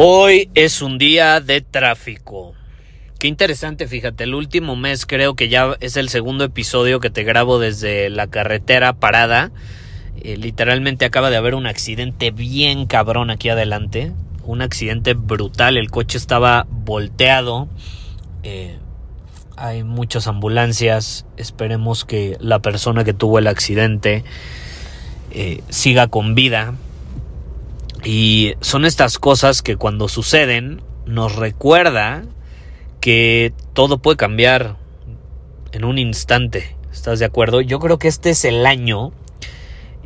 [0.00, 2.54] Hoy es un día de tráfico.
[3.18, 7.24] Qué interesante, fíjate, el último mes creo que ya es el segundo episodio que te
[7.24, 9.50] grabo desde la carretera parada.
[10.22, 14.12] Eh, literalmente acaba de haber un accidente bien cabrón aquí adelante.
[14.44, 17.68] Un accidente brutal, el coche estaba volteado.
[18.44, 18.78] Eh,
[19.56, 21.26] hay muchas ambulancias.
[21.36, 24.22] Esperemos que la persona que tuvo el accidente
[25.32, 26.74] eh, siga con vida.
[28.04, 32.24] Y son estas cosas que cuando suceden nos recuerda
[33.00, 34.76] que todo puede cambiar
[35.72, 36.76] en un instante.
[36.92, 37.60] ¿Estás de acuerdo?
[37.60, 39.12] Yo creo que este es el año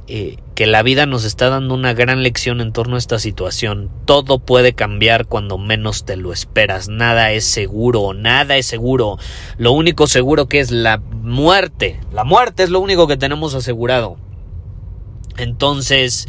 [0.08, 3.90] eh, que la vida nos está dando una gran lección en torno a esta situación.
[4.04, 6.88] Todo puede cambiar cuando menos te lo esperas.
[6.88, 9.18] Nada es seguro, nada es seguro.
[9.58, 12.00] Lo único seguro que es la muerte.
[12.12, 14.16] La muerte es lo único que tenemos asegurado.
[15.38, 16.28] Entonces,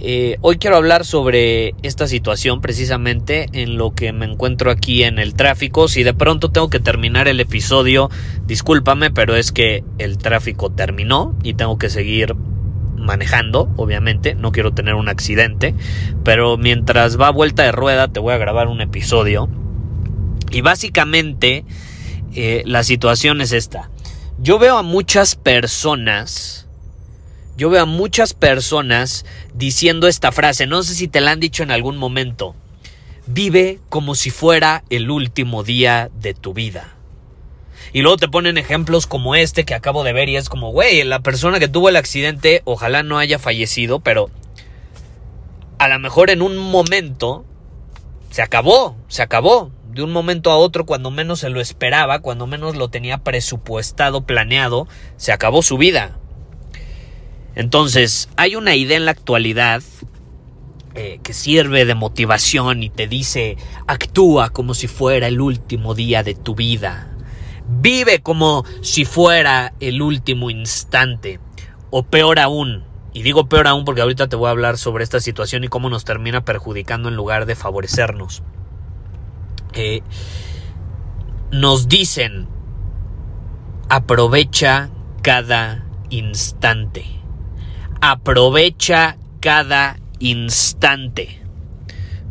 [0.00, 5.18] eh, hoy quiero hablar sobre esta situación precisamente en lo que me encuentro aquí en
[5.18, 5.88] el tráfico.
[5.88, 8.10] Si de pronto tengo que terminar el episodio,
[8.46, 12.34] discúlpame, pero es que el tráfico terminó y tengo que seguir
[12.96, 15.74] manejando, obviamente, no quiero tener un accidente,
[16.24, 19.48] pero mientras va vuelta de rueda te voy a grabar un episodio.
[20.50, 21.64] Y básicamente
[22.34, 23.90] eh, la situación es esta.
[24.38, 26.65] Yo veo a muchas personas
[27.56, 29.24] yo veo a muchas personas
[29.54, 32.54] diciendo esta frase, no sé si te la han dicho en algún momento,
[33.26, 36.92] vive como si fuera el último día de tu vida.
[37.92, 41.02] Y luego te ponen ejemplos como este que acabo de ver y es como, güey,
[41.04, 44.28] la persona que tuvo el accidente ojalá no haya fallecido, pero
[45.78, 47.44] a lo mejor en un momento
[48.30, 49.70] se acabó, se acabó.
[49.92, 54.26] De un momento a otro, cuando menos se lo esperaba, cuando menos lo tenía presupuestado,
[54.26, 54.86] planeado,
[55.16, 56.18] se acabó su vida.
[57.56, 59.82] Entonces, hay una idea en la actualidad
[60.94, 63.56] eh, que sirve de motivación y te dice,
[63.86, 67.10] actúa como si fuera el último día de tu vida.
[67.66, 71.40] Vive como si fuera el último instante.
[71.90, 72.84] O peor aún,
[73.14, 75.88] y digo peor aún porque ahorita te voy a hablar sobre esta situación y cómo
[75.88, 78.42] nos termina perjudicando en lugar de favorecernos.
[79.72, 80.02] Eh,
[81.50, 82.48] nos dicen,
[83.88, 84.90] aprovecha
[85.22, 87.16] cada instante.
[88.00, 91.40] Aprovecha cada instante.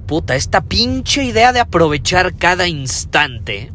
[0.08, 3.72] Puta, esta pinche idea de aprovechar cada instante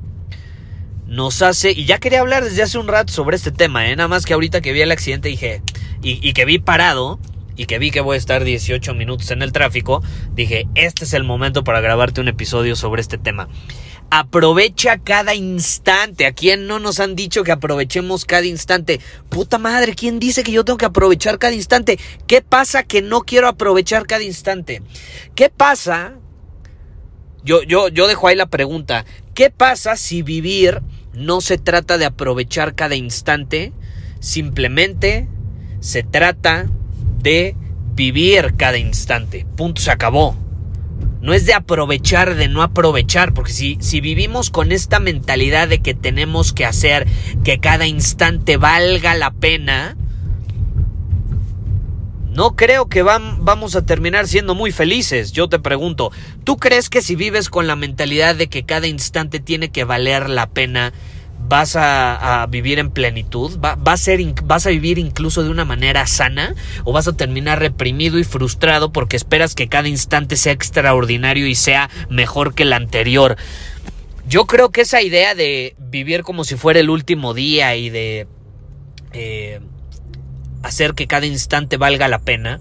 [1.06, 3.96] nos hace, y ya quería hablar desde hace un rato sobre este tema, ¿eh?
[3.96, 5.60] nada más que ahorita que vi el accidente dije,
[6.02, 7.18] y, y que vi parado,
[7.56, 10.02] y que vi que voy a estar 18 minutos en el tráfico,
[10.34, 13.48] dije, este es el momento para grabarte un episodio sobre este tema.
[14.10, 16.26] Aprovecha cada instante.
[16.26, 19.00] ¿A quién no nos han dicho que aprovechemos cada instante?
[19.28, 21.98] Puta madre, ¿quién dice que yo tengo que aprovechar cada instante?
[22.26, 24.82] ¿Qué pasa que no quiero aprovechar cada instante?
[25.37, 26.15] ¿Qué pasa?
[27.44, 29.04] Yo, yo, yo dejo ahí la pregunta.
[29.32, 30.82] ¿Qué pasa si vivir
[31.12, 33.72] no se trata de aprovechar cada instante?
[34.19, 35.28] Simplemente
[35.78, 36.66] se trata
[37.22, 37.54] de
[37.94, 39.47] vivir cada instante.
[39.56, 40.37] Punto, se acabó.
[41.20, 45.81] No es de aprovechar, de no aprovechar, porque si, si vivimos con esta mentalidad de
[45.81, 47.06] que tenemos que hacer
[47.44, 49.96] que cada instante valga la pena,
[52.31, 55.32] no creo que vamos a terminar siendo muy felices.
[55.32, 56.12] Yo te pregunto,
[56.44, 60.31] ¿tú crees que si vives con la mentalidad de que cada instante tiene que valer
[60.31, 60.93] la pena,
[61.50, 66.06] vas a, vivir en plenitud, va, a ser, vas a vivir incluso de una manera
[66.06, 66.55] sana
[66.85, 71.56] o vas a terminar reprimido y frustrado porque esperas que cada instante sea extraordinario y
[71.56, 73.37] sea mejor que el anterior.
[74.29, 78.29] Yo creo que esa idea de vivir como si fuera el último día y de
[79.12, 79.58] eh,
[80.62, 82.61] hacer que cada instante valga la pena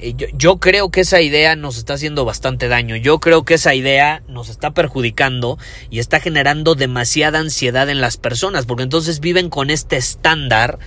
[0.00, 2.96] Eh, yo, creo que esa idea nos está haciendo bastante daño.
[2.96, 5.58] Yo creo que esa idea nos está perjudicando
[5.90, 10.78] y está generando demasiada ansiedad en las personas, porque entonces viven con este estándar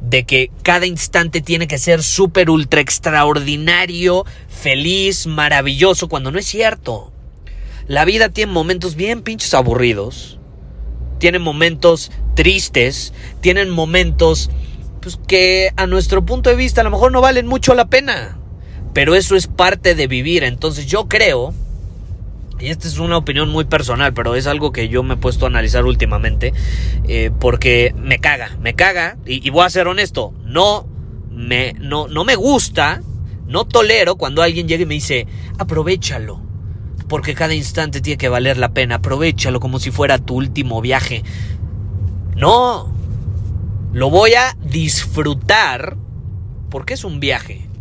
[0.00, 6.46] de que cada instante tiene que ser súper ultra extraordinario, feliz, maravilloso, cuando no es
[6.46, 7.12] cierto.
[7.86, 10.38] La vida tiene momentos bien pinches aburridos,
[11.18, 14.50] tiene momentos tristes, tienen momentos
[15.00, 18.38] pues, que a nuestro punto de vista a lo mejor no valen mucho la pena.
[18.92, 20.44] Pero eso es parte de vivir.
[20.44, 21.54] Entonces yo creo,
[22.60, 25.46] y esta es una opinión muy personal, pero es algo que yo me he puesto
[25.46, 26.52] a analizar últimamente,
[27.08, 30.86] eh, porque me caga, me caga, y, voy a ser honesto, no
[31.30, 33.02] me, no, no me gusta,
[33.46, 35.26] no tolero cuando alguien llega y me dice,
[35.58, 36.40] aprovechalo,
[37.08, 41.24] porque cada instante tiene que valer la pena, aprovechalo como si fuera tu último viaje.
[42.36, 42.94] No,
[43.92, 45.96] lo voy a disfrutar
[46.70, 47.71] porque es un viaje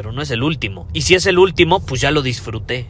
[0.00, 0.88] pero no es el último.
[0.94, 2.86] Y si es el último, pues ya lo disfruté.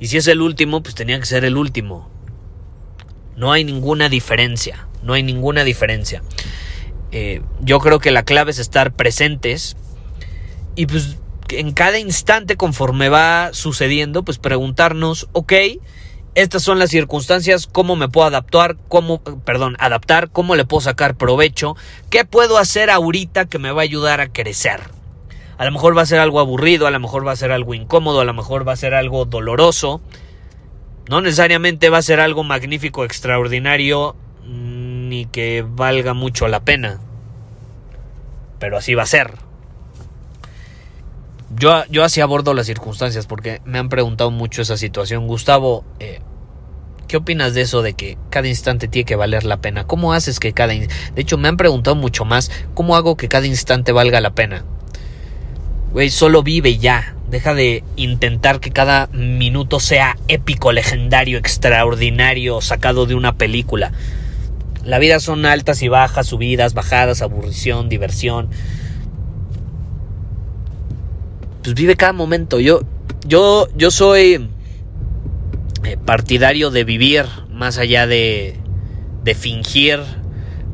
[0.00, 2.10] Y si es el último, pues tenía que ser el último.
[3.36, 4.88] No hay ninguna diferencia.
[5.04, 6.20] No hay ninguna diferencia.
[7.12, 9.76] Eh, yo creo que la clave es estar presentes.
[10.74, 11.18] Y pues
[11.50, 15.52] en cada instante, conforme va sucediendo, pues preguntarnos, ok,
[16.34, 21.14] estas son las circunstancias, cómo me puedo adaptar, cómo, perdón, adaptar, cómo le puedo sacar
[21.14, 21.76] provecho,
[22.10, 24.97] qué puedo hacer ahorita que me va a ayudar a crecer.
[25.58, 27.74] A lo mejor va a ser algo aburrido, a lo mejor va a ser algo
[27.74, 30.00] incómodo, a lo mejor va a ser algo doloroso.
[31.10, 34.14] No necesariamente va a ser algo magnífico, extraordinario,
[34.46, 37.00] ni que valga mucho la pena.
[38.60, 39.34] Pero así va a ser.
[41.56, 45.26] Yo, yo así abordo las circunstancias porque me han preguntado mucho esa situación.
[45.26, 46.20] Gustavo, eh,
[47.08, 49.88] ¿qué opinas de eso de que cada instante tiene que valer la pena?
[49.88, 50.72] ¿Cómo haces que cada...
[50.74, 54.64] De hecho, me han preguntado mucho más, ¿cómo hago que cada instante valga la pena?
[55.92, 57.14] Güey, solo vive ya.
[57.30, 63.92] Deja de intentar que cada minuto sea épico, legendario, extraordinario, sacado de una película.
[64.84, 68.48] La vida son altas y bajas, subidas, bajadas, aburrición, diversión.
[71.62, 72.60] Pues vive cada momento.
[72.60, 72.80] Yo,
[73.26, 74.48] yo, yo soy
[75.84, 78.56] eh, partidario de vivir más allá de,
[79.24, 80.00] de fingir,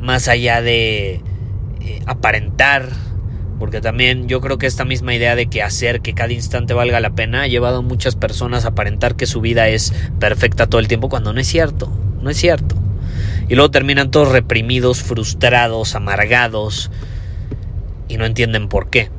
[0.01, 1.21] más allá de
[1.81, 2.91] eh, aparentar
[3.59, 7.01] porque también yo creo que esta misma idea de que hacer que cada instante valga
[7.01, 10.81] la pena ha llevado a muchas personas a aparentar que su vida es perfecta todo
[10.81, 11.91] el tiempo cuando no es cierto,
[12.21, 12.75] no es cierto.
[13.49, 16.91] Y luego terminan todos reprimidos, frustrados, amargados
[18.09, 19.11] y no entienden por qué.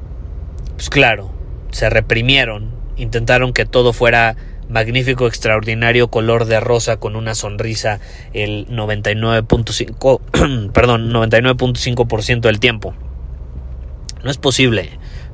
[0.76, 1.32] Pues claro,
[1.72, 4.36] se reprimieron, intentaron que todo fuera
[4.70, 8.00] magnífico, extraordinario, color de rosa con una sonrisa
[8.34, 12.94] el 99.5, perdón, 99.5% del tiempo.
[14.26, 14.90] No es posible.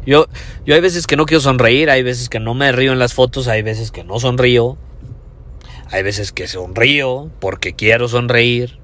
[0.06, 0.28] Yo,
[0.66, 3.14] yo hay veces que no quiero sonreír, hay veces que no me río en las
[3.14, 4.78] fotos, hay veces que no sonrío,
[5.90, 8.80] hay veces que sonrío porque quiero sonreír,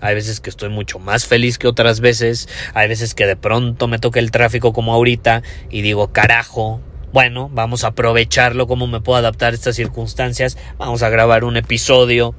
[0.00, 3.88] hay veces que estoy mucho más feliz que otras veces, hay veces que de pronto
[3.88, 6.82] me toca el tráfico como ahorita y digo, carajo,
[7.14, 11.56] bueno, vamos a aprovecharlo, cómo me puedo adaptar a estas circunstancias, vamos a grabar un
[11.56, 12.34] episodio.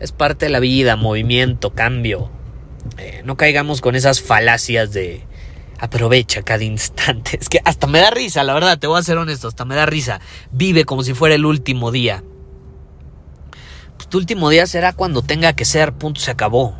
[0.00, 2.30] Es parte de la vida, movimiento, cambio.
[2.96, 5.26] Eh, no caigamos con esas falacias de
[5.78, 7.36] Aprovecha cada instante.
[7.40, 9.74] Es que hasta me da risa, la verdad, te voy a ser honesto, hasta me
[9.74, 10.20] da risa.
[10.52, 12.22] Vive como si fuera el último día.
[13.96, 16.74] Pues tu último día será cuando tenga que ser, punto se acabó.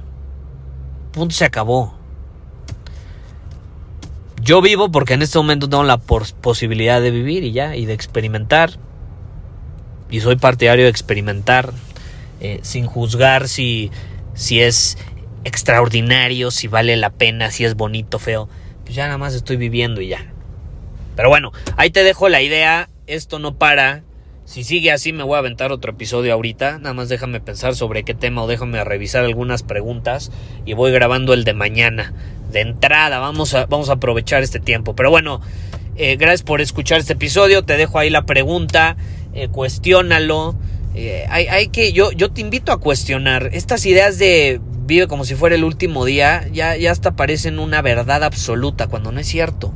[1.13, 1.95] Punto se acabó.
[4.43, 7.95] Yo vivo porque en este momento tengo la posibilidad de vivir y ya, y de
[7.95, 8.73] experimentar.
[10.11, 11.73] Y soy partidario de experimentar
[12.41, 13.91] eh, sin juzgar si,
[14.35, 14.99] si es
[15.45, 18.49] extraordinario, si vale la pena, si es bonito, feo
[18.85, 20.33] pues ya nada más estoy viviendo y ya.
[21.17, 24.03] Pero bueno, ahí te dejo la idea, esto no para.
[24.45, 28.03] Si sigue así me voy a aventar otro episodio ahorita, nada más déjame pensar sobre
[28.03, 30.31] qué tema o déjame revisar algunas preguntas
[30.67, 32.13] y voy grabando el de mañana.
[32.53, 34.95] De entrada, vamos a, vamos a aprovechar este tiempo.
[34.95, 35.41] Pero bueno,
[35.97, 38.97] eh, gracias por escuchar este episodio, te dejo ahí la pregunta,
[39.33, 40.55] eh, cuestiónalo.
[40.95, 45.25] Eh, hay, hay, que, yo, yo te invito a cuestionar estas ideas de vive como
[45.25, 49.27] si fuera el último día, ya, ya hasta parecen una verdad absoluta, cuando no es
[49.27, 49.73] cierto.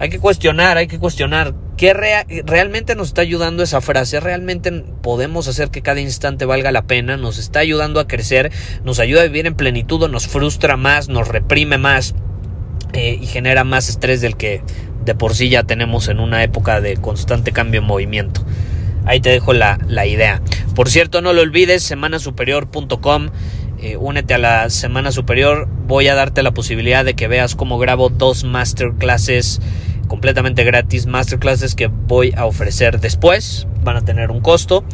[0.00, 1.54] Hay que cuestionar, hay que cuestionar.
[1.76, 4.20] ¿Qué realmente nos está ayudando esa frase?
[4.20, 4.70] ¿Realmente
[5.02, 7.16] podemos hacer que cada instante valga la pena?
[7.16, 8.52] ¿Nos está ayudando a crecer?
[8.84, 11.08] ¿Nos ayuda a vivir en plenitud o nos frustra más?
[11.08, 12.14] ¿Nos reprime más?
[12.92, 14.62] Eh, y genera más estrés del que
[15.04, 18.44] de por sí ya tenemos en una época de constante cambio en movimiento.
[19.04, 20.42] Ahí te dejo la, la idea.
[20.74, 23.30] Por cierto, no lo olvides, semanasuperior.com
[23.80, 25.68] eh, únete a la semana superior.
[25.86, 29.60] Voy a darte la posibilidad de que veas cómo grabo dos masterclasses
[30.08, 31.06] completamente gratis.
[31.06, 33.66] Masterclasses que voy a ofrecer después.
[33.82, 34.84] Van a tener un costo.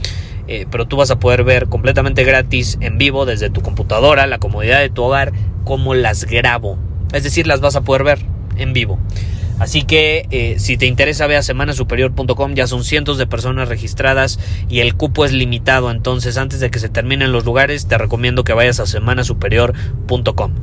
[0.46, 4.38] Eh, pero tú vas a poder ver completamente gratis en vivo desde tu computadora, la
[4.38, 5.32] comodidad de tu hogar,
[5.64, 6.78] cómo las grabo.
[7.12, 8.18] Es decir, las vas a poder ver
[8.56, 8.98] en vivo.
[9.58, 14.40] Así que eh, si te interesa ve a semanasuperior.com, ya son cientos de personas registradas
[14.68, 18.42] y el cupo es limitado, entonces antes de que se terminen los lugares te recomiendo
[18.42, 20.54] que vayas a semanasuperior.com.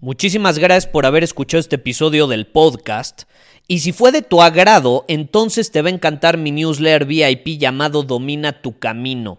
[0.00, 3.22] Muchísimas gracias por haber escuchado este episodio del podcast.
[3.66, 8.02] Y si fue de tu agrado, entonces te va a encantar mi newsletter VIP llamado
[8.02, 9.38] Domina tu Camino.